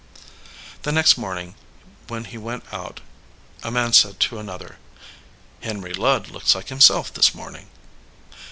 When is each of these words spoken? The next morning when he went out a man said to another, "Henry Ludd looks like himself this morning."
The 0.81 0.91
next 0.91 1.15
morning 1.15 1.53
when 2.07 2.25
he 2.25 2.35
went 2.39 2.63
out 2.73 3.01
a 3.61 3.69
man 3.69 3.93
said 3.93 4.19
to 4.21 4.39
another, 4.39 4.79
"Henry 5.61 5.93
Ludd 5.93 6.29
looks 6.31 6.55
like 6.55 6.69
himself 6.69 7.13
this 7.13 7.35
morning." 7.35 7.69